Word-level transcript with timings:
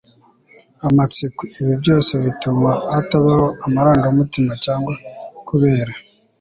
amatsiko. 0.87 1.41
ibi 1.61 1.73
byose 1.81 2.11
bituma 2.25 2.71
hatabaho 2.93 3.45
amarangamutima 3.65 4.51
cyangwa 4.65 4.93
kubera 5.47 5.91